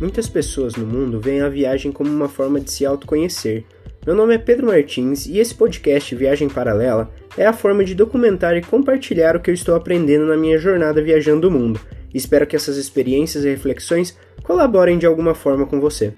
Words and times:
Muitas 0.00 0.28
pessoas 0.28 0.76
no 0.76 0.86
mundo 0.86 1.18
veem 1.18 1.40
a 1.40 1.48
viagem 1.48 1.90
como 1.90 2.08
uma 2.08 2.28
forma 2.28 2.60
de 2.60 2.70
se 2.70 2.86
autoconhecer. 2.86 3.64
Meu 4.06 4.14
nome 4.14 4.32
é 4.32 4.38
Pedro 4.38 4.68
Martins 4.68 5.26
e 5.26 5.38
esse 5.38 5.52
podcast 5.52 6.14
Viagem 6.14 6.48
Paralela 6.48 7.12
é 7.36 7.44
a 7.44 7.52
forma 7.52 7.82
de 7.82 7.96
documentar 7.96 8.56
e 8.56 8.62
compartilhar 8.62 9.34
o 9.34 9.40
que 9.40 9.50
eu 9.50 9.54
estou 9.54 9.74
aprendendo 9.74 10.24
na 10.24 10.36
minha 10.36 10.56
jornada 10.56 11.02
viajando 11.02 11.48
o 11.48 11.50
mundo. 11.50 11.80
Espero 12.14 12.46
que 12.46 12.54
essas 12.54 12.76
experiências 12.76 13.44
e 13.44 13.48
reflexões 13.48 14.16
colaborem 14.44 14.98
de 14.98 15.04
alguma 15.04 15.34
forma 15.34 15.66
com 15.66 15.80
você. 15.80 16.14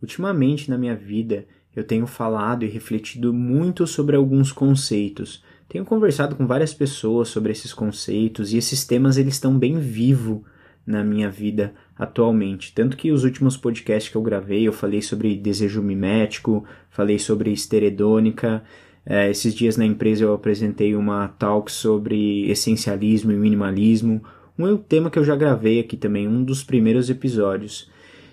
Ultimamente 0.00 0.70
na 0.70 0.78
minha 0.78 0.94
vida, 0.94 1.44
eu 1.74 1.82
tenho 1.82 2.06
falado 2.06 2.64
e 2.64 2.68
refletido 2.68 3.34
muito 3.34 3.84
sobre 3.84 4.14
alguns 4.14 4.52
conceitos 4.52 5.42
tenho 5.68 5.84
conversado 5.84 6.36
com 6.36 6.46
várias 6.46 6.74
pessoas 6.74 7.28
sobre 7.28 7.52
esses 7.52 7.72
conceitos 7.72 8.52
e 8.52 8.58
esses 8.58 8.84
temas 8.84 9.16
eles 9.16 9.34
estão 9.34 9.58
bem 9.58 9.78
vivos 9.78 10.42
na 10.86 11.02
minha 11.02 11.30
vida 11.30 11.74
atualmente. 11.96 12.72
Tanto 12.74 12.96
que 12.96 13.10
os 13.10 13.24
últimos 13.24 13.56
podcasts 13.56 14.10
que 14.10 14.16
eu 14.16 14.22
gravei, 14.22 14.66
eu 14.66 14.72
falei 14.72 15.00
sobre 15.00 15.36
desejo 15.36 15.82
mimético, 15.82 16.64
falei 16.90 17.18
sobre 17.18 17.52
esteredônica. 17.52 18.62
É, 19.06 19.30
esses 19.30 19.54
dias 19.54 19.76
na 19.76 19.84
empresa 19.84 20.24
eu 20.24 20.34
apresentei 20.34 20.94
uma 20.94 21.28
talk 21.28 21.70
sobre 21.70 22.48
essencialismo 22.50 23.32
e 23.32 23.36
minimalismo, 23.36 24.22
um 24.58 24.76
tema 24.76 25.10
que 25.10 25.18
eu 25.18 25.24
já 25.24 25.36
gravei 25.36 25.80
aqui 25.80 25.96
também, 25.96 26.28
um 26.28 26.42
dos 26.42 26.62
primeiros 26.62 27.10
episódios. 27.10 27.90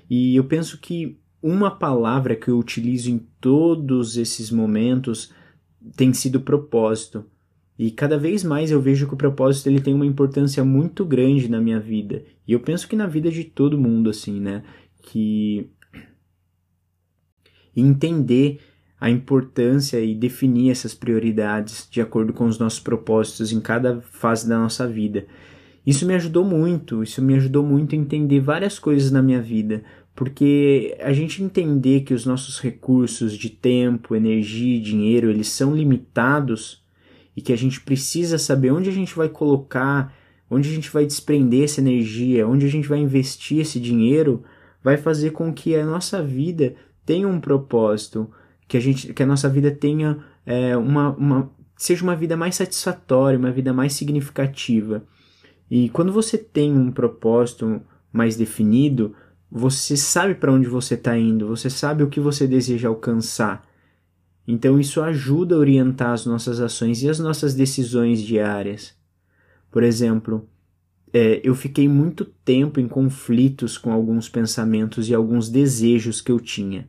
E 0.09 0.35
eu 0.35 0.43
penso 0.43 0.77
que 0.77 1.17
uma 1.41 1.71
palavra 1.71 2.35
que 2.35 2.49
eu 2.49 2.59
utilizo 2.59 3.09
em 3.09 3.25
todos 3.39 4.17
esses 4.17 4.51
momentos 4.51 5.33
tem 5.95 6.13
sido 6.13 6.41
propósito. 6.41 7.25
E 7.77 7.89
cada 7.89 8.17
vez 8.17 8.43
mais 8.43 8.69
eu 8.69 8.79
vejo 8.79 9.07
que 9.07 9.13
o 9.13 9.17
propósito 9.17 9.67
ele 9.67 9.81
tem 9.81 9.93
uma 9.93 10.05
importância 10.05 10.63
muito 10.63 11.03
grande 11.03 11.49
na 11.49 11.59
minha 11.59 11.79
vida. 11.79 12.23
E 12.47 12.53
eu 12.53 12.59
penso 12.59 12.87
que 12.87 12.95
na 12.95 13.07
vida 13.07 13.31
de 13.31 13.43
todo 13.43 13.77
mundo, 13.77 14.09
assim, 14.09 14.39
né? 14.39 14.63
Que 15.01 15.69
entender 17.75 18.59
a 18.99 19.09
importância 19.09 19.99
e 19.99 20.13
definir 20.13 20.69
essas 20.69 20.93
prioridades 20.93 21.87
de 21.89 21.99
acordo 21.99 22.33
com 22.33 22.45
os 22.45 22.59
nossos 22.59 22.79
propósitos 22.79 23.51
em 23.51 23.59
cada 23.59 23.99
fase 24.01 24.47
da 24.47 24.59
nossa 24.59 24.87
vida. 24.87 25.25
Isso 25.83 26.05
me 26.05 26.13
ajudou 26.13 26.45
muito, 26.45 27.01
isso 27.01 27.19
me 27.19 27.33
ajudou 27.33 27.65
muito 27.65 27.95
a 27.95 27.97
entender 27.97 28.39
várias 28.39 28.77
coisas 28.77 29.09
na 29.09 29.23
minha 29.23 29.41
vida, 29.41 29.83
porque 30.15 30.97
a 30.99 31.13
gente 31.13 31.41
entender 31.43 32.01
que 32.01 32.13
os 32.13 32.25
nossos 32.25 32.59
recursos 32.59 33.37
de 33.37 33.49
tempo, 33.49 34.15
energia 34.15 34.77
e 34.77 34.81
dinheiro, 34.81 35.29
eles 35.29 35.47
são 35.47 35.75
limitados 35.75 36.83
e 37.35 37.41
que 37.41 37.53
a 37.53 37.57
gente 37.57 37.81
precisa 37.81 38.37
saber 38.37 38.71
onde 38.71 38.89
a 38.89 38.93
gente 38.93 39.15
vai 39.15 39.29
colocar, 39.29 40.13
onde 40.49 40.69
a 40.69 40.73
gente 40.73 40.91
vai 40.91 41.05
desprender 41.05 41.63
essa 41.63 41.79
energia, 41.79 42.47
onde 42.47 42.65
a 42.65 42.69
gente 42.69 42.87
vai 42.87 42.99
investir 42.99 43.59
esse 43.59 43.79
dinheiro, 43.79 44.43
vai 44.83 44.97
fazer 44.97 45.31
com 45.31 45.53
que 45.53 45.75
a 45.75 45.85
nossa 45.85 46.21
vida 46.21 46.75
tenha 47.05 47.27
um 47.27 47.39
propósito, 47.39 48.29
que 48.67 48.77
a 48.77 48.79
gente, 48.79 49.13
que 49.13 49.23
a 49.23 49.25
nossa 49.25 49.47
vida 49.47 49.71
tenha 49.71 50.19
é, 50.45 50.75
uma, 50.75 51.11
uma 51.11 51.51
seja 51.77 52.03
uma 52.03 52.15
vida 52.15 52.37
mais 52.37 52.55
satisfatória, 52.55 53.39
uma 53.39 53.51
vida 53.51 53.73
mais 53.73 53.93
significativa. 53.93 55.03
E 55.69 55.89
quando 55.89 56.11
você 56.11 56.37
tem 56.37 56.71
um 56.71 56.91
propósito 56.91 57.81
mais 58.13 58.35
definido, 58.35 59.15
você 59.51 59.97
sabe 59.97 60.35
para 60.35 60.53
onde 60.53 60.67
você 60.67 60.93
está 60.93 61.17
indo, 61.17 61.47
você 61.47 61.69
sabe 61.69 62.03
o 62.03 62.09
que 62.09 62.21
você 62.21 62.47
deseja 62.47 62.87
alcançar. 62.87 63.67
Então 64.47 64.79
isso 64.79 65.01
ajuda 65.01 65.55
a 65.55 65.57
orientar 65.57 66.11
as 66.11 66.25
nossas 66.25 66.61
ações 66.61 67.03
e 67.03 67.09
as 67.09 67.19
nossas 67.19 67.53
decisões 67.53 68.21
diárias. 68.21 68.95
Por 69.69 69.83
exemplo, 69.83 70.47
é, 71.11 71.41
eu 71.43 71.53
fiquei 71.53 71.87
muito 71.87 72.23
tempo 72.23 72.79
em 72.79 72.87
conflitos 72.87 73.77
com 73.77 73.91
alguns 73.91 74.29
pensamentos 74.29 75.09
e 75.09 75.13
alguns 75.13 75.49
desejos 75.49 76.21
que 76.21 76.31
eu 76.31 76.39
tinha. 76.39 76.87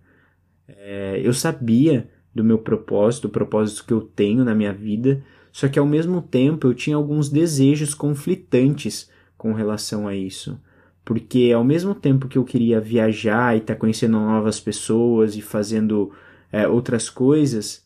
É, 0.69 1.21
eu 1.23 1.35
sabia 1.35 2.09
do 2.33 2.45
meu 2.45 2.59
propósito, 2.59 3.29
do 3.29 3.33
propósito 3.33 3.85
que 3.85 3.93
eu 3.93 4.01
tenho 4.01 4.45
na 4.45 4.55
minha 4.55 4.73
vida, 4.73 5.23
só 5.51 5.69
que 5.69 5.79
ao 5.79 5.87
mesmo 5.87 6.23
tempo 6.23 6.69
eu 6.69 6.75
tinha 6.75 6.97
alguns 6.97 7.29
desejos 7.29 7.93
conflitantes 7.93 9.11
com 9.37 9.53
relação 9.53 10.07
a 10.07 10.15
isso. 10.15 10.59
Porque 11.05 11.53
ao 11.55 11.65
mesmo 11.65 11.95
tempo 11.95 12.29
que 12.29 12.39
eu 12.39 12.45
queria 12.45 12.81
viajar 12.81 13.55
e 13.55 13.59
estar 13.59 13.75
tá 13.75 13.81
conhecendo 13.81 14.13
novas 14.13 14.61
pessoas 14.61 15.37
e 15.37 15.43
fazendo 15.43 16.13
é, 16.51 16.67
outras 16.67 17.11
coisas, 17.11 17.85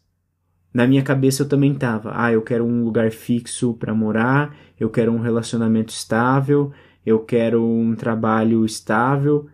na 0.73 0.87
minha 0.87 1.03
cabeça 1.03 1.43
eu 1.43 1.49
também 1.49 1.75
tava, 1.75 2.13
ah, 2.15 2.31
eu 2.31 2.43
quero 2.43 2.65
um 2.65 2.85
lugar 2.85 3.11
fixo 3.11 3.73
para 3.75 3.95
morar, 3.95 4.55
eu 4.79 4.91
quero 4.91 5.11
um 5.11 5.21
relacionamento 5.21 5.91
estável, 5.91 6.71
eu 7.05 7.21
quero 7.21 7.65
um 7.65 7.95
trabalho 7.95 8.65
estável. 8.65 9.49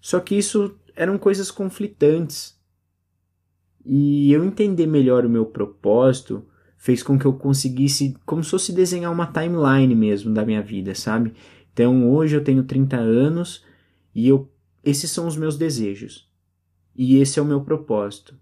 Só 0.00 0.20
que 0.20 0.34
isso 0.34 0.76
eram 0.94 1.16
coisas 1.16 1.50
conflitantes. 1.50 2.56
E 3.84 4.32
eu 4.32 4.44
entender 4.44 4.86
melhor 4.86 5.24
o 5.24 5.30
meu 5.30 5.46
propósito 5.46 6.44
fez 6.76 7.02
com 7.02 7.18
que 7.18 7.24
eu 7.24 7.32
conseguisse, 7.32 8.14
como 8.26 8.44
se 8.44 8.50
fosse 8.50 8.72
desenhar 8.72 9.12
uma 9.12 9.26
timeline 9.26 9.94
mesmo 9.94 10.34
da 10.34 10.44
minha 10.44 10.60
vida, 10.60 10.94
sabe? 10.94 11.32
Então 11.76 12.10
hoje 12.10 12.34
eu 12.34 12.42
tenho 12.42 12.64
30 12.64 12.96
anos 12.96 13.62
e 14.14 14.26
eu 14.26 14.50
esses 14.82 15.10
são 15.10 15.26
os 15.26 15.36
meus 15.36 15.58
desejos. 15.58 16.26
E 16.96 17.18
esse 17.18 17.38
é 17.38 17.42
o 17.42 17.44
meu 17.44 17.60
propósito. 17.60 18.34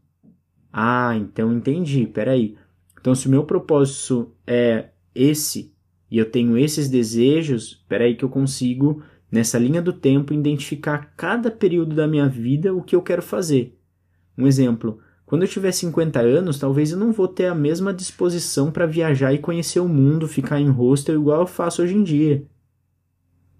Ah, 0.72 1.16
então 1.16 1.52
entendi, 1.52 2.06
peraí. 2.06 2.56
Então 3.00 3.12
se 3.12 3.26
o 3.26 3.30
meu 3.30 3.42
propósito 3.42 4.30
é 4.46 4.90
esse 5.12 5.74
e 6.08 6.16
eu 6.16 6.30
tenho 6.30 6.56
esses 6.56 6.88
desejos, 6.88 7.84
peraí 7.88 8.14
que 8.14 8.24
eu 8.24 8.28
consigo, 8.28 9.02
nessa 9.32 9.58
linha 9.58 9.82
do 9.82 9.92
tempo, 9.92 10.32
identificar 10.32 11.12
cada 11.16 11.50
período 11.50 11.96
da 11.96 12.06
minha 12.06 12.28
vida 12.28 12.72
o 12.72 12.84
que 12.84 12.94
eu 12.94 13.02
quero 13.02 13.22
fazer. 13.22 13.76
Um 14.38 14.46
exemplo, 14.46 15.00
quando 15.26 15.42
eu 15.42 15.48
tiver 15.48 15.72
50 15.72 16.20
anos, 16.20 16.60
talvez 16.60 16.92
eu 16.92 16.98
não 16.98 17.10
vou 17.10 17.26
ter 17.26 17.46
a 17.46 17.54
mesma 17.54 17.92
disposição 17.92 18.70
para 18.70 18.86
viajar 18.86 19.32
e 19.32 19.38
conhecer 19.38 19.80
o 19.80 19.88
mundo, 19.88 20.28
ficar 20.28 20.60
em 20.60 20.68
hostel 20.68 21.16
igual 21.16 21.40
eu 21.40 21.46
faço 21.48 21.82
hoje 21.82 21.96
em 21.96 22.04
dia. 22.04 22.46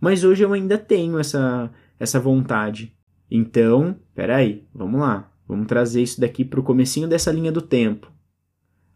Mas 0.01 0.25
hoje 0.25 0.43
eu 0.43 0.53
ainda 0.53 0.77
tenho 0.77 1.19
essa, 1.19 1.71
essa 1.99 2.21
vontade. 2.21 2.95
Então, 3.31 3.97
peraí, 4.15 4.65
vamos 4.75 5.01
lá. 5.01 5.31
Vamos 5.47 5.67
trazer 5.67 6.03
isso 6.03 6.21
daqui 6.21 6.45
para 6.45 6.61
o 6.61 6.65
comecinho 6.65 7.09
dessa 7.09 7.33
linha 7.33 7.53
do 7.53 7.63
tempo. 7.63 8.11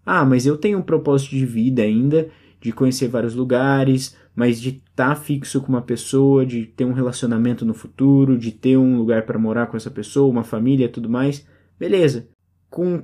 Ah, 0.05 0.25
mas 0.25 0.47
eu 0.47 0.57
tenho 0.57 0.79
um 0.79 0.83
propósito 0.83 1.31
de 1.31 1.45
vida 1.45 1.83
ainda, 1.83 2.31
de 2.61 2.73
conhecer 2.73 3.09
vários 3.09 3.35
lugares, 3.35 4.17
mas 4.35 4.61
de 4.61 4.71
estar 4.71 5.11
tá 5.11 5.15
fixo 5.15 5.61
com 5.61 5.69
uma 5.69 5.83
pessoa, 5.83 6.47
de 6.47 6.65
ter 6.65 6.85
um 6.85 6.93
relacionamento 6.93 7.65
no 7.65 7.75
futuro, 7.75 8.39
de 8.39 8.51
ter 8.51 8.77
um 8.77 8.97
lugar 8.97 9.27
para 9.27 9.39
morar 9.39 9.67
com 9.67 9.77
essa 9.77 9.91
pessoa, 9.91 10.31
uma 10.31 10.45
família 10.45 10.87
e 10.87 10.89
tudo 10.89 11.11
mais. 11.11 11.47
Beleza. 11.79 12.29
Com 12.71 13.03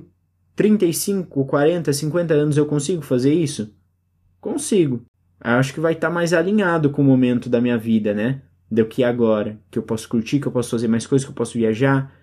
35, 0.55 1.45
40, 1.45 1.93
50 1.93 2.33
anos 2.33 2.57
eu 2.57 2.65
consigo 2.65 3.01
fazer 3.01 3.33
isso? 3.33 3.75
Consigo 4.39 5.05
acho 5.39 5.73
que 5.73 5.79
vai 5.79 5.93
estar 5.93 6.07
tá 6.07 6.13
mais 6.13 6.33
alinhado 6.33 6.89
com 6.89 7.01
o 7.01 7.05
momento 7.05 7.49
da 7.49 7.61
minha 7.61 7.77
vida, 7.77 8.13
né? 8.13 8.41
Do 8.69 8.85
que 8.85 9.03
agora, 9.03 9.59
que 9.69 9.77
eu 9.77 9.83
posso 9.83 10.09
curtir, 10.09 10.39
que 10.39 10.47
eu 10.47 10.51
posso 10.51 10.71
fazer 10.71 10.87
mais 10.87 11.05
coisas, 11.05 11.25
que 11.25 11.31
eu 11.31 11.35
posso 11.35 11.57
viajar. 11.57 12.13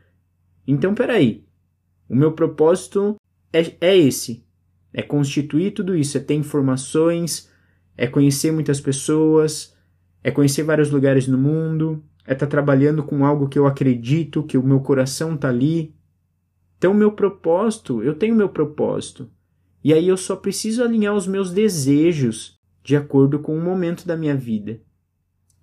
Então, 0.66 0.94
peraí. 0.94 1.44
O 2.08 2.16
meu 2.16 2.32
propósito 2.32 3.16
é, 3.52 3.74
é 3.80 3.96
esse. 3.96 4.44
É 4.92 5.02
constituir 5.02 5.72
tudo 5.72 5.96
isso, 5.96 6.18
é 6.18 6.20
ter 6.20 6.34
informações, 6.34 7.50
é 7.96 8.06
conhecer 8.06 8.52
muitas 8.52 8.80
pessoas, 8.80 9.74
é 10.22 10.30
conhecer 10.30 10.62
vários 10.62 10.90
lugares 10.90 11.26
no 11.26 11.38
mundo, 11.38 12.02
é 12.26 12.32
estar 12.32 12.46
tá 12.46 12.50
trabalhando 12.50 13.02
com 13.02 13.24
algo 13.24 13.48
que 13.48 13.58
eu 13.58 13.66
acredito, 13.66 14.42
que 14.42 14.58
o 14.58 14.62
meu 14.62 14.80
coração 14.80 15.36
tá 15.36 15.48
ali. 15.48 15.94
Então, 16.76 16.92
o 16.92 16.96
meu 16.96 17.12
propósito, 17.12 18.02
eu 18.02 18.14
tenho 18.14 18.34
meu 18.34 18.48
propósito. 18.48 19.30
E 19.84 19.92
aí 19.92 20.06
eu 20.06 20.16
só 20.16 20.36
preciso 20.36 20.82
alinhar 20.82 21.14
os 21.14 21.26
meus 21.26 21.50
desejos 21.50 22.60
de 22.82 22.97
acordo 22.97 23.39
com 23.39 23.56
o 23.56 23.60
momento 23.60 24.06
da 24.06 24.16
minha 24.16 24.34
vida. 24.36 24.80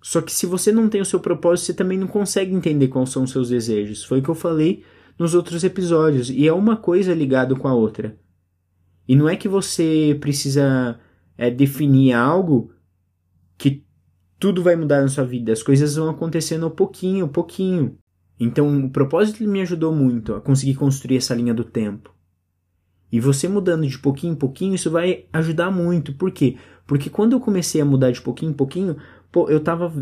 Só 0.02 0.22
que 0.22 0.32
se 0.32 0.46
você 0.46 0.72
não 0.72 0.88
tem 0.88 1.00
o 1.00 1.04
seu 1.04 1.20
propósito, 1.20 1.66
você 1.66 1.74
também 1.74 1.98
não 1.98 2.06
consegue 2.06 2.54
entender 2.54 2.88
quais 2.88 3.10
são 3.10 3.24
os 3.24 3.30
seus 3.30 3.50
desejos. 3.50 4.02
Foi 4.04 4.20
o 4.20 4.22
que 4.22 4.30
eu 4.30 4.34
falei 4.34 4.82
nos 5.18 5.34
outros 5.34 5.62
episódios. 5.62 6.30
E 6.30 6.48
é 6.48 6.52
uma 6.52 6.76
coisa 6.76 7.12
ligada 7.12 7.54
com 7.54 7.68
a 7.68 7.74
outra. 7.74 8.18
E 9.06 9.14
não 9.14 9.28
é 9.28 9.36
que 9.36 9.48
você 9.48 10.16
precisa 10.20 10.98
é, 11.36 11.50
definir 11.50 12.14
algo 12.14 12.72
que 13.58 13.84
tudo 14.38 14.62
vai 14.62 14.74
mudar 14.76 15.02
na 15.02 15.08
sua 15.08 15.24
vida. 15.24 15.52
As 15.52 15.62
coisas 15.62 15.96
vão 15.96 16.08
acontecendo 16.08 16.70
pouquinho, 16.70 17.28
pouquinho. 17.28 17.98
Então, 18.38 18.86
o 18.86 18.90
propósito 18.90 19.44
me 19.44 19.60
ajudou 19.60 19.94
muito 19.94 20.34
a 20.34 20.40
conseguir 20.40 20.74
construir 20.76 21.18
essa 21.18 21.34
linha 21.34 21.52
do 21.52 21.64
tempo. 21.64 22.14
E 23.12 23.20
você 23.20 23.48
mudando 23.48 23.86
de 23.86 23.98
pouquinho 23.98 24.32
em 24.32 24.36
pouquinho, 24.36 24.74
isso 24.74 24.90
vai 24.90 25.26
ajudar 25.32 25.70
muito. 25.70 26.14
Por 26.14 26.30
quê? 26.30 26.56
Porque 26.90 27.08
quando 27.08 27.34
eu 27.34 27.40
comecei 27.40 27.80
a 27.80 27.84
mudar 27.84 28.10
de 28.10 28.20
pouquinho 28.20 28.50
em 28.50 28.52
pouquinho, 28.52 28.96
pô, 29.30 29.48
eu 29.48 29.60
tava 29.60 29.92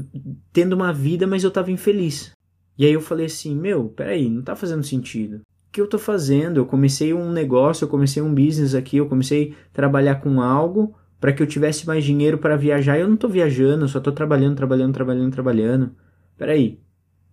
tendo 0.51 0.73
uma 0.73 0.91
vida, 0.91 1.27
mas 1.27 1.45
eu 1.45 1.51
tava 1.51 1.71
infeliz. 1.71 2.33
E 2.79 2.87
aí 2.87 2.95
eu 2.95 3.01
falei 3.03 3.27
assim, 3.27 3.55
meu, 3.55 3.91
peraí, 3.91 4.27
não 4.31 4.41
tá 4.41 4.57
fazendo 4.57 4.83
sentido. 4.83 5.35
O 5.35 5.71
que 5.71 5.83
eu 5.83 5.87
tô 5.87 5.99
fazendo? 5.99 6.57
Eu 6.57 6.65
comecei 6.65 7.13
um 7.13 7.31
negócio, 7.31 7.85
eu 7.85 7.91
comecei 7.91 8.23
um 8.23 8.35
business 8.35 8.75
aqui, 8.75 8.97
eu 8.97 9.07
comecei 9.07 9.55
a 9.71 9.75
trabalhar 9.75 10.15
com 10.23 10.41
algo, 10.41 10.95
para 11.21 11.31
que 11.31 11.43
eu 11.43 11.47
tivesse 11.47 11.87
mais 11.87 12.03
dinheiro 12.03 12.39
para 12.39 12.57
viajar. 12.57 12.99
Eu 12.99 13.07
não 13.07 13.19
tô 13.19 13.29
viajando, 13.29 13.85
eu 13.85 13.89
só 13.89 14.01
tô 14.01 14.11
trabalhando, 14.11 14.57
trabalhando, 14.57 14.95
trabalhando, 14.95 15.31
trabalhando. 15.31 15.91
Peraí, 16.39 16.81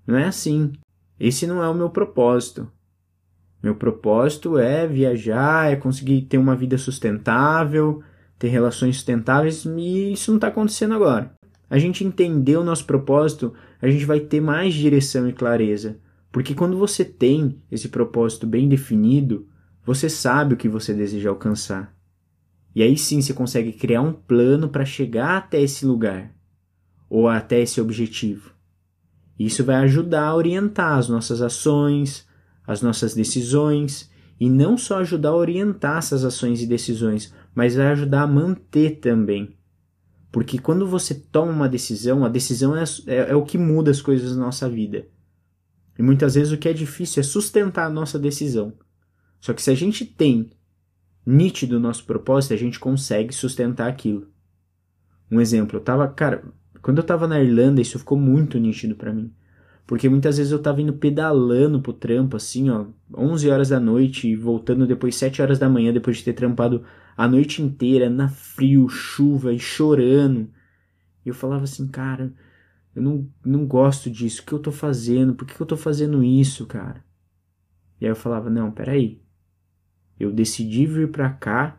não 0.06 0.18
é 0.18 0.25
assim. 0.25 0.74
Esse 1.18 1.48
não 1.48 1.63
é 1.63 1.69
o 1.69 1.74
meu 1.74 1.90
propósito. 1.90 2.69
Meu 3.63 3.75
propósito 3.75 4.57
é 4.57 4.86
viajar, 4.86 5.72
é 5.72 5.78
conseguir 5.78 6.24
ter 6.24 6.38
uma 6.38 6.57
vida 6.57 6.78
sustentável, 6.78 8.04
ter 8.37 8.49
relações 8.49 8.95
sustentáveis, 8.95 9.65
e 9.65 10.13
isso 10.13 10.31
não 10.31 10.37
está 10.37 10.47
acontecendo 10.47 10.93
agora. 10.93 11.33
A 11.69 11.79
gente 11.79 12.03
entender 12.03 12.57
o 12.57 12.63
nosso 12.63 12.85
propósito, 12.85 13.53
a 13.81 13.89
gente 13.89 14.05
vai 14.05 14.19
ter 14.19 14.41
mais 14.41 14.73
direção 14.73 15.27
e 15.27 15.33
clareza. 15.33 15.99
Porque 16.31 16.53
quando 16.53 16.77
você 16.77 17.03
tem 17.03 17.61
esse 17.71 17.89
propósito 17.89 18.45
bem 18.45 18.67
definido, 18.67 19.47
você 19.83 20.09
sabe 20.09 20.53
o 20.53 20.57
que 20.57 20.67
você 20.67 20.93
deseja 20.93 21.29
alcançar. 21.29 21.95
E 22.75 22.83
aí 22.83 22.97
sim 22.97 23.21
você 23.21 23.33
consegue 23.33 23.71
criar 23.71 24.01
um 24.01 24.11
plano 24.11 24.67
para 24.67 24.83
chegar 24.83 25.37
até 25.37 25.61
esse 25.61 25.85
lugar 25.85 26.35
ou 27.09 27.29
até 27.29 27.61
esse 27.61 27.79
objetivo. 27.79 28.51
Isso 29.39 29.63
vai 29.63 29.75
ajudar 29.77 30.27
a 30.27 30.35
orientar 30.35 30.97
as 30.97 31.07
nossas 31.07 31.41
ações, 31.41 32.27
as 32.67 32.81
nossas 32.81 33.13
decisões 33.13 34.09
e 34.39 34.49
não 34.49 34.77
só 34.77 34.99
ajudar 34.99 35.29
a 35.29 35.35
orientar 35.35 35.97
essas 35.97 36.23
ações 36.23 36.61
e 36.61 36.67
decisões, 36.67 37.33
mas 37.53 37.75
vai 37.75 37.87
ajudar 37.87 38.23
a 38.23 38.27
manter 38.27 38.99
também. 38.99 39.55
Porque 40.31 40.59
quando 40.59 40.85
você 40.85 41.15
toma 41.15 41.51
uma 41.51 41.69
decisão, 41.69 42.25
a 42.25 42.29
decisão 42.29 42.75
é, 42.75 42.83
é, 43.07 43.31
é 43.31 43.35
o 43.35 43.45
que 43.45 43.57
muda 43.57 43.89
as 43.89 44.01
coisas 44.01 44.35
na 44.35 44.45
nossa 44.45 44.69
vida. 44.69 45.07
E 45.97 46.03
muitas 46.03 46.35
vezes 46.35 46.51
o 46.51 46.57
que 46.57 46.67
é 46.67 46.73
difícil 46.73 47.21
é 47.21 47.23
sustentar 47.23 47.85
a 47.85 47.89
nossa 47.89 48.19
decisão. 48.19 48.73
Só 49.39 49.53
que 49.53 49.61
se 49.61 49.71
a 49.71 49.75
gente 49.75 50.05
tem 50.05 50.51
nítido 51.25 51.77
o 51.77 51.79
nosso 51.79 52.05
propósito, 52.05 52.53
a 52.53 52.57
gente 52.57 52.79
consegue 52.79 53.33
sustentar 53.33 53.87
aquilo. 53.87 54.27
Um 55.31 55.39
exemplo, 55.39 55.77
eu 55.77 55.83
tava, 55.83 56.07
cara, 56.09 56.43
quando 56.81 56.97
eu 56.97 57.03
tava 57.03 57.27
na 57.27 57.41
Irlanda, 57.41 57.81
isso 57.81 57.97
ficou 57.97 58.17
muito 58.17 58.59
nítido 58.59 58.95
para 58.95 59.13
mim. 59.13 59.33
Porque 59.87 60.09
muitas 60.09 60.37
vezes 60.37 60.51
eu 60.51 60.61
tava 60.61 60.81
indo 60.81 60.93
pedalando 60.93 61.79
pro 61.79 61.93
trampo, 61.93 62.35
assim, 62.35 62.69
ó, 62.69 62.87
11 63.15 63.49
horas 63.49 63.69
da 63.69 63.79
noite 63.79 64.27
e 64.27 64.35
voltando 64.35 64.87
depois 64.87 65.15
7 65.15 65.41
horas 65.41 65.59
da 65.59 65.69
manhã, 65.69 65.93
depois 65.93 66.17
de 66.17 66.23
ter 66.23 66.33
trampado 66.33 66.83
a 67.15 67.27
noite 67.27 67.61
inteira, 67.61 68.09
na 68.09 68.27
frio, 68.27 68.89
chuva 68.89 69.53
e 69.53 69.59
chorando. 69.59 70.49
E 71.23 71.29
eu 71.29 71.35
falava 71.35 71.65
assim, 71.65 71.87
cara, 71.87 72.33
eu 72.95 73.01
não, 73.01 73.29
não 73.45 73.65
gosto 73.65 74.09
disso, 74.09 74.41
o 74.41 74.45
que 74.45 74.53
eu 74.53 74.59
tô 74.59 74.71
fazendo? 74.71 75.35
Por 75.35 75.45
que 75.45 75.59
eu 75.59 75.67
tô 75.67 75.77
fazendo 75.77 76.23
isso, 76.23 76.65
cara? 76.65 77.03
E 78.01 78.05
aí 78.05 78.11
eu 78.11 78.15
falava, 78.15 78.49
não, 78.49 78.71
peraí, 78.71 79.21
eu 80.19 80.31
decidi 80.31 80.85
vir 80.85 81.11
para 81.11 81.29
cá 81.29 81.77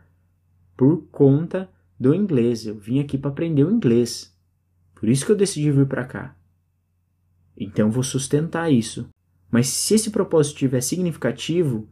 por 0.76 1.08
conta 1.10 1.68
do 1.98 2.14
inglês. 2.14 2.66
Eu 2.66 2.76
vim 2.76 3.00
aqui 3.00 3.18
para 3.18 3.30
aprender 3.30 3.64
o 3.64 3.70
inglês. 3.70 4.34
Por 4.94 5.08
isso 5.08 5.24
que 5.24 5.32
eu 5.32 5.36
decidi 5.36 5.70
vir 5.70 5.86
para 5.86 6.04
cá. 6.04 6.36
Então 7.56 7.90
vou 7.90 8.02
sustentar 8.02 8.72
isso. 8.72 9.08
Mas 9.50 9.68
se 9.68 9.94
esse 9.94 10.10
propósito 10.10 10.54
estiver 10.54 10.80
significativo, 10.80 11.88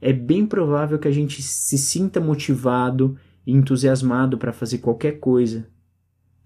é 0.00 0.12
bem 0.12 0.46
provável 0.46 0.98
que 0.98 1.08
a 1.08 1.12
gente 1.12 1.42
se 1.42 1.76
sinta 1.76 2.20
motivado 2.20 3.18
e 3.46 3.52
entusiasmado 3.52 4.38
para 4.38 4.52
fazer 4.52 4.78
qualquer 4.78 5.18
coisa, 5.18 5.68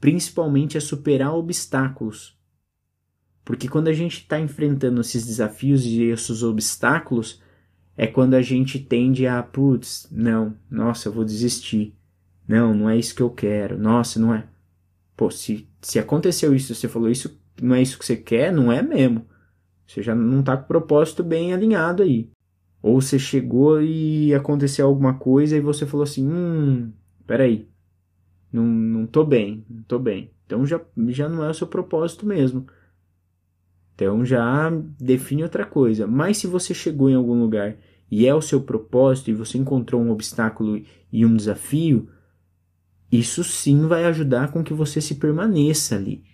principalmente 0.01 0.77
a 0.77 0.81
superar 0.81 1.35
obstáculos. 1.35 2.39
Porque 3.45 3.69
quando 3.69 3.89
a 3.89 3.93
gente 3.93 4.19
está 4.19 4.39
enfrentando 4.39 5.01
esses 5.01 5.27
desafios 5.27 5.85
e 5.85 6.03
esses 6.05 6.43
obstáculos, 6.43 7.43
é 7.97 8.07
quando 8.07 8.35
a 8.35 8.43
gente 8.43 8.79
tende 8.79 9.27
a, 9.27 9.43
putz, 9.43 10.07
não, 10.11 10.57
nossa, 10.71 11.09
eu 11.09 11.13
vou 11.13 11.25
desistir. 11.25 11.95
Não, 12.47 12.75
não 12.75 12.89
é 12.89 12.97
isso 12.97 13.15
que 13.15 13.23
eu 13.23 13.31
quero. 13.31 13.79
Nossa, 13.79 14.19
não 14.19 14.35
é. 14.35 14.47
Pô, 15.17 15.31
se, 15.31 15.69
se 15.81 15.99
aconteceu 15.99 16.55
isso, 16.55 16.75
você 16.75 16.89
falou 16.89 17.11
isso, 17.11 17.39
não 17.63 17.75
é 17.75 17.83
isso 17.83 17.99
que 17.99 18.05
você 18.05 18.17
quer, 18.17 18.53
não 18.53 18.71
é 18.71 18.83
mesmo. 18.83 19.27
Você 19.87 20.03
já 20.03 20.15
não 20.15 20.43
tá 20.43 20.57
com 20.57 20.65
o 20.65 20.69
propósito 20.69 21.23
bem 21.23 21.53
alinhado 21.53 22.03
aí. 22.03 22.31
Ou 22.83 23.01
você 23.01 23.19
chegou 23.19 23.83
e 23.83 24.35
aconteceu 24.35 24.87
alguma 24.87 25.15
coisa 25.15 25.57
e 25.57 25.61
você 25.61 25.85
falou 25.85 26.05
assim, 26.05 26.27
hum, 26.27 26.93
peraí, 27.27 27.69
não, 28.53 28.65
não 28.65 29.07
tô 29.07 29.25
bem, 29.25 29.65
não 29.69 29.83
tô 29.83 29.99
bem. 29.99 30.31
Então 30.47 30.67
já, 30.67 30.81
já 31.09 31.29
não 31.29 31.45
é 31.45 31.51
o 31.51 31.55
seu 31.55 31.67
propósito 31.67 32.27
mesmo. 32.27 32.67
Então 33.95 34.25
já 34.25 34.71
define 34.99 35.43
outra 35.43 35.67
coisa. 35.67 36.07
Mas 36.07 36.39
se 36.39 36.47
você 36.47 36.73
chegou 36.73 37.11
em 37.11 37.15
algum 37.15 37.39
lugar 37.41 37.77
e 38.11 38.27
é 38.27 38.35
o 38.35 38.41
seu 38.41 38.61
propósito 38.61 39.31
e 39.31 39.35
você 39.35 39.59
encontrou 39.59 40.01
um 40.01 40.11
obstáculo 40.11 40.83
e 41.13 41.27
um 41.27 41.37
desafio, 41.37 42.09
isso 43.13 43.45
sim 43.45 43.87
vai 43.87 44.05
ajudar 44.05 44.53
com 44.53 44.65
que 44.65 44.73
você 44.73 45.01
se 45.01 45.17
permaneça 45.17 45.97
ali. 45.97 46.25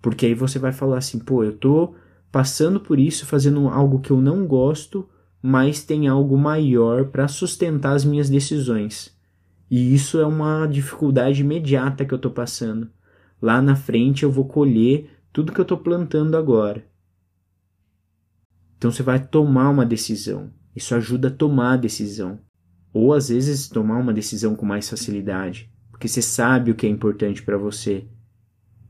Porque 0.00 0.26
aí 0.26 0.34
você 0.34 0.58
vai 0.58 0.72
falar 0.72 0.98
assim, 0.98 1.18
pô, 1.18 1.42
eu 1.42 1.56
tô 1.56 1.94
passando 2.30 2.80
por 2.80 2.98
isso, 2.98 3.26
fazendo 3.26 3.68
algo 3.68 4.00
que 4.00 4.10
eu 4.10 4.20
não 4.20 4.46
gosto, 4.46 5.08
mas 5.42 5.84
tem 5.84 6.08
algo 6.08 6.36
maior 6.36 7.06
para 7.06 7.28
sustentar 7.28 7.94
as 7.94 8.04
minhas 8.04 8.28
decisões. 8.28 9.16
E 9.70 9.94
isso 9.94 10.18
é 10.18 10.26
uma 10.26 10.66
dificuldade 10.66 11.42
imediata 11.42 12.04
que 12.04 12.14
eu 12.14 12.18
tô 12.18 12.30
passando. 12.30 12.90
Lá 13.40 13.60
na 13.60 13.76
frente 13.76 14.22
eu 14.22 14.30
vou 14.30 14.46
colher 14.46 15.10
tudo 15.32 15.52
que 15.52 15.60
eu 15.60 15.62
estou 15.62 15.78
plantando 15.78 16.36
agora. 16.36 16.84
Então 18.76 18.90
você 18.90 19.02
vai 19.02 19.18
tomar 19.24 19.70
uma 19.70 19.84
decisão. 19.84 20.50
Isso 20.74 20.94
ajuda 20.94 21.28
a 21.28 21.32
tomar 21.32 21.74
a 21.74 21.76
decisão. 21.76 22.38
Ou 22.92 23.12
às 23.12 23.28
vezes 23.28 23.68
tomar 23.68 23.98
uma 23.98 24.12
decisão 24.12 24.56
com 24.56 24.64
mais 24.64 24.88
facilidade, 24.88 25.70
porque 25.90 26.08
você 26.08 26.22
sabe 26.22 26.70
o 26.70 26.74
que 26.74 26.86
é 26.86 26.90
importante 26.90 27.42
para 27.42 27.58
você 27.58 28.06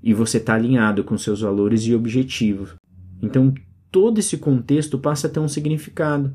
e 0.09 0.15
você 0.15 0.39
está 0.39 0.55
alinhado 0.55 1.05
com 1.05 1.19
seus 1.19 1.43
valores 1.43 1.83
e 1.83 1.95
objetivos. 1.95 2.75
Então 3.21 3.53
todo 3.91 4.17
esse 4.17 4.39
contexto 4.39 4.99
passa 4.99 5.27
a 5.27 5.31
ter 5.31 5.39
um 5.39 5.47
significado. 5.47 6.35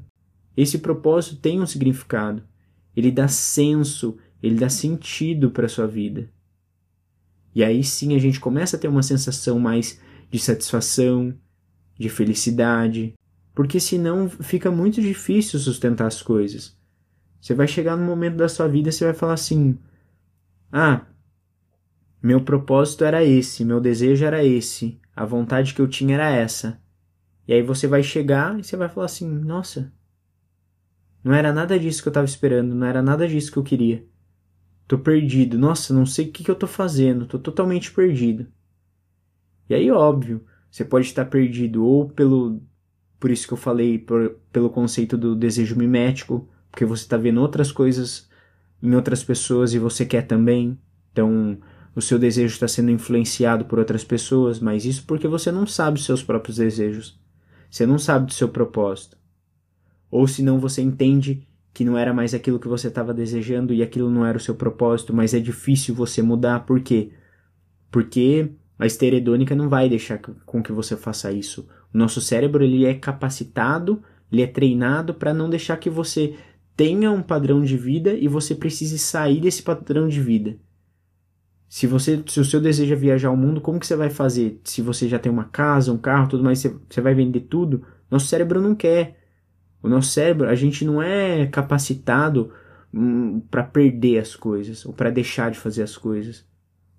Esse 0.56 0.78
propósito 0.78 1.38
tem 1.38 1.60
um 1.60 1.66
significado. 1.66 2.44
Ele 2.96 3.10
dá 3.10 3.28
senso, 3.28 4.16
ele 4.44 4.60
dá 4.60 4.70
sentido 4.70 5.50
para 5.50 5.66
a 5.66 5.70
sua 5.70 5.88
vida. 5.88 6.30
E 7.56 7.64
aí 7.64 7.84
sim 7.84 8.16
a 8.16 8.20
gente 8.20 8.40
começa 8.40 8.78
a 8.78 8.80
ter 8.80 8.88
uma 8.88 9.02
sensação 9.02 9.60
mais 9.60 10.00
de 10.30 10.38
satisfação, 10.38 11.34
de 11.98 12.10
felicidade, 12.10 13.16
porque 13.56 13.80
senão 13.80 14.30
fica 14.30 14.70
muito 14.70 15.02
difícil 15.02 15.58
sustentar 15.58 16.06
as 16.06 16.22
coisas. 16.22 16.78
Você 17.42 17.56
vai 17.56 17.68
chegar 17.68 17.98
no 17.98 18.06
momento 18.06 18.36
da 18.36 18.48
sua 18.48 18.68
vida 18.68 18.90
e 18.90 18.92
você 18.92 19.06
vai 19.06 19.16
falar 19.16 19.34
assim: 19.34 19.80
"Ah, 20.72 21.08
meu 22.24 22.44
propósito 22.44 23.04
era 23.04 23.24
esse, 23.24 23.66
meu 23.66 23.80
desejo 23.80 24.26
era 24.26 24.44
esse, 24.44 25.00
a 25.16 25.26
vontade 25.26 25.74
que 25.76 25.82
eu 25.82 25.88
tinha 25.88 26.16
era 26.16 26.32
essa". 26.32 26.82
E 27.48 27.54
aí 27.54 27.62
você 27.62 27.88
vai 27.88 28.02
chegar 28.02 28.58
e 28.60 28.64
você 28.64 28.78
vai 28.78 28.90
falar 28.90 29.06
assim: 29.08 29.28
"Nossa, 29.30 29.94
não 31.24 31.34
era 31.34 31.54
nada 31.54 31.78
disso 31.78 32.02
que 32.02 32.08
eu 32.08 32.12
estava 32.12 32.26
esperando, 32.26 32.74
não 32.74 32.88
era 32.88 33.02
nada 33.02 33.28
disso 33.28 33.52
que 33.52 33.58
eu 33.58 33.64
queria". 33.64 34.06
Tô 34.88 34.98
perdido. 34.98 35.58
Nossa, 35.58 35.94
não 35.94 36.06
sei 36.06 36.28
o 36.28 36.32
que, 36.32 36.44
que 36.44 36.52
eu 36.52 36.56
tô 36.56 36.68
fazendo. 36.68 37.26
Tô 37.26 37.40
totalmente 37.40 37.92
perdido. 37.92 38.48
E 39.70 39.74
aí, 39.74 39.90
óbvio, 39.90 40.46
você 40.70 40.84
pode 40.84 41.08
estar 41.08 41.26
perdido 41.26 41.86
ou 41.86 42.10
pelo. 42.10 42.62
Por 43.20 43.32
isso 43.32 43.48
que 43.48 43.54
eu 43.54 43.58
falei, 43.58 43.98
por, 43.98 44.38
pelo 44.52 44.70
conceito 44.70 45.18
do 45.18 45.36
desejo 45.36 45.78
mimético, 45.78 46.48
porque 46.70 46.86
você 46.86 47.04
está 47.04 47.16
vendo 47.16 47.40
outras 47.42 47.72
coisas 47.72 48.30
em 48.82 48.94
outras 48.94 49.24
pessoas 49.24 49.74
e 49.74 49.80
você 49.80 50.06
quer 50.06 50.24
também. 50.28 50.78
Então, 51.12 51.58
o 51.96 52.02
seu 52.02 52.18
desejo 52.18 52.54
está 52.54 52.68
sendo 52.68 52.92
influenciado 52.92 53.66
por 53.66 53.78
outras 53.78 54.04
pessoas, 54.04 54.60
mas 54.60 54.86
isso 54.86 55.04
porque 55.06 55.28
você 55.28 55.52
não 55.52 55.68
sabe 55.68 56.00
os 56.00 56.06
seus 56.06 56.24
próprios 56.24 56.58
desejos. 56.58 57.20
Você 57.70 57.86
não 57.86 57.98
sabe 57.98 58.28
do 58.28 58.34
seu 58.34 58.50
propósito. 58.50 59.18
Ou 60.10 60.28
se 60.28 60.44
não 60.44 60.60
você 60.60 60.82
entende 60.82 61.48
que 61.74 61.84
não 61.84 61.98
era 61.98 62.14
mais 62.14 62.34
aquilo 62.34 62.60
que 62.60 62.68
você 62.68 62.88
estava 62.88 63.14
desejando 63.14 63.74
e 63.74 63.82
aquilo 63.82 64.10
não 64.10 64.26
era 64.26 64.38
o 64.38 64.42
seu 64.42 64.54
propósito, 64.54 65.14
mas 65.14 65.34
é 65.34 65.40
difícil 65.40 65.96
você 65.96 66.22
mudar. 66.22 66.66
Por 66.66 66.80
quê? 66.82 67.12
Porque 67.90 68.52
a 68.78 68.86
esteira 68.86 69.18
hedônica 69.18 69.56
não 69.56 69.70
vai 69.70 69.90
deixar 69.90 70.20
com 70.20 70.62
que 70.62 70.72
você 70.72 70.96
faça 70.96 71.32
isso. 71.32 71.68
O 71.94 71.98
nosso 71.98 72.22
cérebro 72.22 72.64
ele 72.64 72.86
é 72.86 72.94
capacitado, 72.94 74.04
ele 74.32 74.42
é 74.42 74.48
treinado 74.48 75.14
para 75.14 75.34
não 75.34 75.50
deixar 75.50 75.78
que 75.78 75.90
você 75.90 76.36
tenha 76.76 77.12
um 77.12 77.22
padrão 77.22 77.62
de 77.62 77.78
vida 77.78 78.14
e 78.14 78.28
você 78.28 78.56
precise 78.56 78.98
sair 78.98 79.40
desse 79.40 79.62
padrão 79.62 80.08
de 80.08 80.20
vida. 80.20 80.58
Se 81.74 81.88
você, 81.88 82.24
se 82.28 82.40
o 82.40 82.46
seu 82.46 82.62
desejo 82.62 82.94
é 82.94 82.96
viajar 82.96 83.30
ao 83.30 83.36
mundo, 83.36 83.60
como 83.60 83.80
que 83.80 83.88
você 83.88 83.96
vai 83.96 84.12
fazer? 84.12 84.62
Se 84.64 84.80
você 84.80 85.10
já 85.10 85.18
tem 85.18 85.32
uma 85.32 85.46
casa, 85.46 85.92
um 85.92 85.98
carro, 85.98 86.28
tudo 86.28 86.44
mais, 86.44 86.60
você, 86.60 86.72
você 86.88 87.02
vai 87.02 87.16
vender 87.16 87.40
tudo? 87.50 87.84
Nosso 88.12 88.28
cérebro 88.28 88.62
não 88.62 88.76
quer. 88.76 89.18
O 89.82 89.90
nosso 89.90 90.12
cérebro, 90.12 90.48
a 90.48 90.54
gente 90.54 90.86
não 90.86 91.02
é 91.02 91.48
capacitado 91.48 92.52
hum, 92.94 93.42
para 93.50 93.64
perder 93.64 94.20
as 94.20 94.36
coisas 94.36 94.86
ou 94.86 94.94
para 94.94 95.10
deixar 95.10 95.50
de 95.50 95.58
fazer 95.58 95.82
as 95.82 95.98
coisas. 95.98 96.46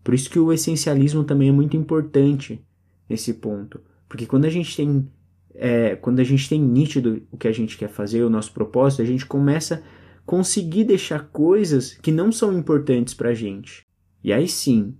Por 0.02 0.12
isso 0.12 0.28
que 0.28 0.40
o 0.40 0.52
essencialismo 0.52 1.22
também 1.22 1.50
é 1.50 1.52
muito 1.52 1.76
importante 1.76 2.60
nesse 3.08 3.32
ponto, 3.34 3.80
porque 4.08 4.26
quando 4.26 4.44
a 4.44 4.50
gente 4.50 4.76
tem 4.76 5.08
é, 5.54 5.94
quando 5.94 6.18
a 6.18 6.24
gente 6.24 6.48
tem 6.48 6.60
nítido 6.60 7.22
o 7.30 7.36
que 7.36 7.46
a 7.46 7.52
gente 7.52 7.78
quer 7.78 7.88
fazer, 7.88 8.24
o 8.24 8.28
nosso 8.28 8.52
propósito, 8.52 9.02
a 9.02 9.06
gente 9.06 9.24
começa 9.24 9.84
conseguir 10.26 10.82
deixar 10.82 11.28
coisas 11.28 11.94
que 11.94 12.10
não 12.10 12.32
são 12.32 12.52
importantes 12.52 13.14
para 13.14 13.28
a 13.28 13.34
gente. 13.34 13.83
E 14.24 14.32
aí 14.32 14.48
sim, 14.48 14.96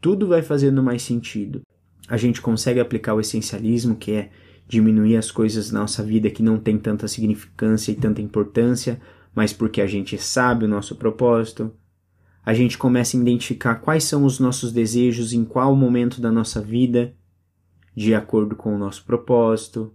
tudo 0.00 0.28
vai 0.28 0.40
fazendo 0.40 0.80
mais 0.80 1.02
sentido. 1.02 1.62
A 2.08 2.16
gente 2.16 2.40
consegue 2.40 2.78
aplicar 2.78 3.14
o 3.14 3.20
essencialismo, 3.20 3.96
que 3.96 4.12
é 4.12 4.30
diminuir 4.68 5.16
as 5.16 5.32
coisas 5.32 5.72
na 5.72 5.80
nossa 5.80 6.00
vida 6.02 6.30
que 6.30 6.44
não 6.44 6.56
tem 6.56 6.78
tanta 6.78 7.08
significância 7.08 7.90
e 7.90 7.96
tanta 7.96 8.22
importância, 8.22 9.00
mas 9.34 9.52
porque 9.52 9.80
a 9.80 9.86
gente 9.86 10.16
sabe 10.16 10.64
o 10.64 10.68
nosso 10.68 10.94
propósito. 10.94 11.74
A 12.44 12.54
gente 12.54 12.78
começa 12.78 13.16
a 13.16 13.20
identificar 13.20 13.74
quais 13.76 14.04
são 14.04 14.24
os 14.24 14.38
nossos 14.38 14.72
desejos 14.72 15.32
em 15.32 15.44
qual 15.44 15.74
momento 15.74 16.20
da 16.20 16.30
nossa 16.30 16.60
vida, 16.60 17.12
de 17.96 18.14
acordo 18.14 18.54
com 18.54 18.72
o 18.72 18.78
nosso 18.78 19.04
propósito. 19.04 19.92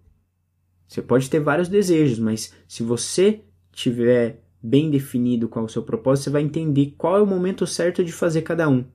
Você 0.85 1.01
pode 1.01 1.29
ter 1.29 1.39
vários 1.39 1.69
desejos, 1.69 2.19
mas 2.19 2.53
se 2.67 2.83
você 2.83 3.45
tiver 3.71 4.43
bem 4.61 4.89
definido 4.89 5.49
qual 5.49 5.65
é 5.65 5.67
o 5.67 5.71
seu 5.71 5.83
propósito, 5.83 6.25
você 6.25 6.29
vai 6.29 6.41
entender 6.41 6.93
qual 6.97 7.17
é 7.17 7.21
o 7.21 7.27
momento 7.27 7.65
certo 7.65 8.03
de 8.03 8.11
fazer 8.11 8.41
cada 8.41 8.69
um. 8.69 8.85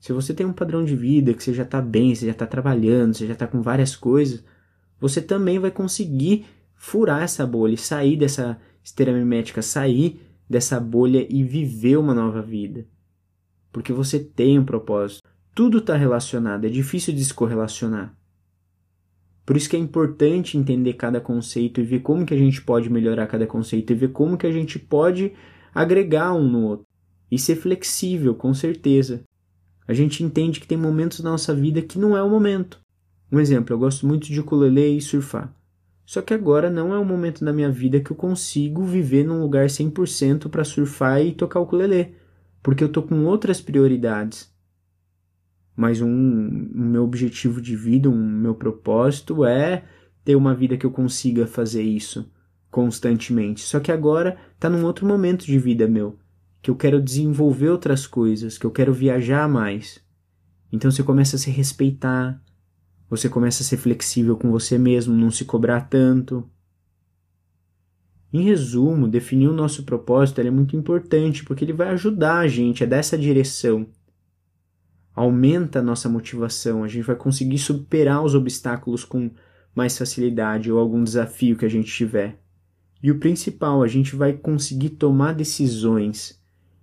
Se 0.00 0.12
você 0.12 0.34
tem 0.34 0.44
um 0.44 0.52
padrão 0.52 0.84
de 0.84 0.96
vida 0.96 1.32
que 1.32 1.42
você 1.42 1.54
já 1.54 1.62
está 1.62 1.80
bem, 1.80 2.14
você 2.14 2.26
já 2.26 2.32
está 2.32 2.46
trabalhando, 2.46 3.14
você 3.14 3.26
já 3.26 3.34
está 3.34 3.46
com 3.46 3.62
várias 3.62 3.94
coisas, 3.94 4.44
você 4.98 5.22
também 5.22 5.58
vai 5.58 5.70
conseguir 5.70 6.44
furar 6.74 7.22
essa 7.22 7.46
bolha 7.46 7.76
sair 7.76 8.16
dessa 8.16 8.58
esteira 8.82 9.12
mimética, 9.12 9.62
sair 9.62 10.20
dessa 10.50 10.80
bolha 10.80 11.24
e 11.30 11.44
viver 11.44 11.96
uma 11.96 12.12
nova 12.12 12.42
vida. 12.42 12.86
Porque 13.70 13.92
você 13.92 14.18
tem 14.18 14.58
um 14.58 14.64
propósito. 14.64 15.22
Tudo 15.54 15.78
está 15.78 15.96
relacionado, 15.96 16.66
é 16.66 16.68
difícil 16.68 17.14
descorrelacionar. 17.14 18.16
Por 19.52 19.58
isso 19.58 19.68
que 19.68 19.76
é 19.76 19.78
importante 19.78 20.56
entender 20.56 20.94
cada 20.94 21.20
conceito 21.20 21.78
e 21.78 21.84
ver 21.84 22.00
como 22.00 22.24
que 22.24 22.32
a 22.32 22.38
gente 22.38 22.62
pode 22.62 22.88
melhorar 22.88 23.26
cada 23.26 23.46
conceito 23.46 23.92
e 23.92 23.94
ver 23.94 24.08
como 24.08 24.38
que 24.38 24.46
a 24.46 24.50
gente 24.50 24.78
pode 24.78 25.34
agregar 25.74 26.32
um 26.32 26.48
no 26.48 26.62
outro. 26.62 26.86
E 27.30 27.38
ser 27.38 27.56
flexível, 27.56 28.34
com 28.34 28.54
certeza. 28.54 29.22
A 29.86 29.92
gente 29.92 30.24
entende 30.24 30.58
que 30.58 30.66
tem 30.66 30.78
momentos 30.78 31.20
na 31.20 31.32
nossa 31.32 31.54
vida 31.54 31.82
que 31.82 31.98
não 31.98 32.16
é 32.16 32.22
o 32.22 32.30
momento. 32.30 32.80
Um 33.30 33.38
exemplo, 33.38 33.74
eu 33.74 33.78
gosto 33.78 34.06
muito 34.06 34.28
de 34.28 34.40
ukulele 34.40 34.96
e 34.96 35.02
surfar. 35.02 35.54
Só 36.06 36.22
que 36.22 36.32
agora 36.32 36.70
não 36.70 36.94
é 36.94 36.98
o 36.98 37.04
momento 37.04 37.44
da 37.44 37.52
minha 37.52 37.70
vida 37.70 38.00
que 38.00 38.10
eu 38.10 38.16
consigo 38.16 38.82
viver 38.86 39.22
num 39.22 39.42
lugar 39.42 39.66
100% 39.66 40.48
para 40.48 40.64
surfar 40.64 41.20
e 41.20 41.30
tocar 41.30 41.60
ukulele, 41.60 42.14
porque 42.62 42.82
eu 42.82 42.88
tô 42.88 43.02
com 43.02 43.26
outras 43.26 43.60
prioridades. 43.60 44.50
Mas 45.74 46.00
um, 46.00 46.08
um 46.08 46.84
meu 46.90 47.04
objetivo 47.04 47.60
de 47.60 47.74
vida, 47.74 48.08
um 48.08 48.16
meu 48.16 48.54
propósito 48.54 49.44
é 49.44 49.84
ter 50.24 50.36
uma 50.36 50.54
vida 50.54 50.76
que 50.76 50.86
eu 50.86 50.90
consiga 50.90 51.46
fazer 51.46 51.82
isso 51.82 52.30
constantemente. 52.70 53.60
Só 53.62 53.80
que 53.80 53.92
agora 53.92 54.36
tá 54.58 54.68
num 54.68 54.84
outro 54.84 55.06
momento 55.06 55.44
de 55.44 55.58
vida 55.58 55.86
meu, 55.86 56.18
que 56.60 56.70
eu 56.70 56.76
quero 56.76 57.00
desenvolver 57.00 57.68
outras 57.68 58.06
coisas, 58.06 58.56
que 58.56 58.64
eu 58.64 58.70
quero 58.70 58.92
viajar 58.92 59.48
mais. 59.48 60.00
Então 60.72 60.90
você 60.90 61.02
começa 61.02 61.36
a 61.36 61.38
se 61.38 61.50
respeitar, 61.50 62.42
você 63.08 63.28
começa 63.28 63.62
a 63.62 63.66
ser 63.66 63.76
flexível 63.76 64.36
com 64.36 64.50
você 64.50 64.78
mesmo, 64.78 65.14
não 65.14 65.30
se 65.30 65.44
cobrar 65.44 65.82
tanto. 65.82 66.48
Em 68.32 68.42
resumo, 68.42 69.06
definir 69.06 69.48
o 69.48 69.52
nosso 69.52 69.84
propósito 69.84 70.40
é 70.40 70.50
muito 70.50 70.74
importante 70.74 71.44
porque 71.44 71.62
ele 71.62 71.74
vai 71.74 71.90
ajudar 71.90 72.38
a 72.38 72.48
gente 72.48 72.82
a 72.82 72.86
dar 72.86 72.96
essa 72.96 73.18
direção. 73.18 73.86
Aumenta 75.14 75.80
a 75.80 75.82
nossa 75.82 76.08
motivação, 76.08 76.82
a 76.82 76.88
gente 76.88 77.04
vai 77.04 77.16
conseguir 77.16 77.58
superar 77.58 78.24
os 78.24 78.34
obstáculos 78.34 79.04
com 79.04 79.30
mais 79.74 79.96
facilidade 79.96 80.70
ou 80.70 80.78
algum 80.78 81.02
desafio 81.04 81.56
que 81.56 81.64
a 81.64 81.68
gente 81.68 81.92
tiver. 81.92 82.40
E 83.02 83.10
o 83.10 83.18
principal, 83.18 83.82
a 83.82 83.88
gente 83.88 84.14
vai 84.14 84.32
conseguir 84.32 84.90
tomar 84.90 85.34
decisões 85.34 86.40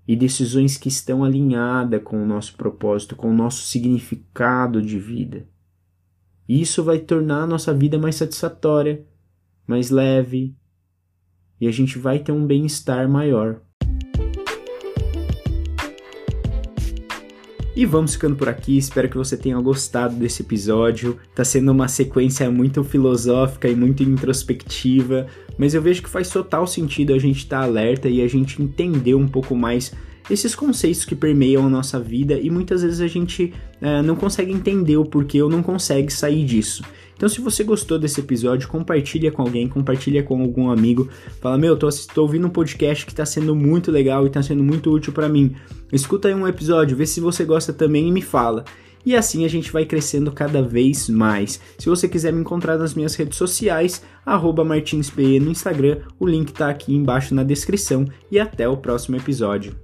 e 0.08 0.16
decisões 0.16 0.76
que 0.76 0.90
estão 0.90 1.24
alinhadas 1.24 2.02
com 2.04 2.22
o 2.22 2.26
nosso 2.26 2.58
propósito, 2.58 3.16
com 3.16 3.30
o 3.30 3.34
nosso 3.34 3.64
significado 3.64 4.82
de 4.82 5.00
vida. 5.00 5.48
E 6.48 6.60
isso 6.60 6.84
vai 6.84 7.00
tornar 7.00 7.44
a 7.44 7.48
nossa 7.48 7.74
vida 7.74 7.98
mais 7.98 8.16
satisfatória, 8.16 9.06
mais 9.68 9.92
leve, 9.92 10.56
e 11.62 11.68
a 11.68 11.72
gente 11.72 12.00
vai 12.00 12.20
ter 12.20 12.32
um 12.32 12.46
bem-estar 12.46 13.08
maior. 13.08 13.62
E 17.76 17.86
vamos 17.86 18.14
ficando 18.14 18.36
por 18.36 18.50
aqui, 18.50 18.78
espero 18.78 19.08
que 19.08 19.18
você 19.18 19.38
tenha 19.38 19.60
gostado 19.60 20.16
desse 20.16 20.42
episódio. 20.42 21.18
Tá 21.36 21.46
sendo 21.46 21.72
uma 21.72 21.88
sequência 21.88 22.50
muito 22.50 22.84
filosófica 22.84 23.68
e 23.68 23.76
muito 23.76 24.04
introspectiva, 24.04 25.28
mas 25.58 25.74
eu 25.74 25.82
vejo 25.82 26.02
que 26.02 26.10
faz 26.10 26.30
total 26.30 26.66
sentido 26.66 27.14
a 27.14 27.20
gente 27.20 27.38
estar 27.38 27.60
tá 27.60 27.64
alerta 27.64 28.10
e 28.10 28.22
a 28.22 28.28
gente 28.28 28.62
entender 28.62 29.14
um 29.14 29.28
pouco 29.28 29.56
mais 29.56 29.94
esses 30.30 30.54
conceitos 30.54 31.06
que 31.06 31.16
permeiam 31.16 31.66
a 31.66 31.70
nossa 31.70 32.00
vida 32.00 32.40
e 32.40 32.50
muitas 32.50 32.84
vezes 32.84 33.02
a 33.02 33.08
gente 33.08 33.54
é, 33.82 34.02
não 34.02 34.16
consegue 34.16 34.52
entender 34.52 34.98
o 34.98 35.06
porquê 35.06 35.42
ou 35.42 35.50
não 35.50 35.64
consegue 35.64 36.12
sair 36.12 36.46
disso. 36.46 36.84
Então, 37.20 37.28
se 37.28 37.42
você 37.42 37.66
gostou 37.66 38.00
desse 38.00 38.22
episódio, 38.22 38.70
compartilha 38.70 39.30
com 39.30 39.42
alguém, 39.42 39.68
compartilha 39.68 40.24
com 40.24 40.42
algum 40.42 40.72
amigo. 40.72 41.10
Fala, 41.42 41.58
meu, 41.58 41.76
tô, 41.76 41.90
tô 42.14 42.22
ouvindo 42.22 42.48
um 42.48 42.50
podcast 42.50 43.06
que 43.06 43.14
tá 43.14 43.26
sendo 43.26 43.54
muito 43.54 43.92
legal 43.92 44.26
e 44.26 44.30
tá 44.30 44.42
sendo 44.42 44.64
muito 44.64 44.90
útil 44.90 45.12
para 45.12 45.28
mim. 45.28 45.54
Escuta 45.92 46.30
aí 46.30 46.34
um 46.34 46.48
episódio, 46.48 46.96
vê 46.96 47.06
se 47.06 47.20
você 47.20 47.44
gosta 47.44 47.74
também 47.74 48.08
e 48.08 48.12
me 48.14 48.22
fala. 48.22 48.64
E 49.06 49.18
assim 49.18 49.44
a 49.44 49.50
gente 49.50 49.70
vai 49.70 49.84
crescendo 49.84 50.32
cada 50.32 50.62
vez 50.62 51.10
mais. 51.10 51.60
Se 51.78 51.90
você 51.90 52.08
quiser 52.08 52.32
me 52.32 52.40
encontrar 52.40 52.78
nas 52.78 52.94
minhas 52.94 53.16
redes 53.16 53.38
sociais, 53.38 54.02
martinspe 54.66 55.42
no 55.42 55.52
Instagram, 55.52 55.98
o 56.18 56.26
link 56.26 56.54
tá 56.54 56.70
aqui 56.70 56.96
embaixo 56.96 57.36
na 57.36 57.44
descrição. 57.44 58.08
E 58.32 58.40
até 58.40 58.66
o 58.66 58.78
próximo 58.78 59.18
episódio. 59.18 59.76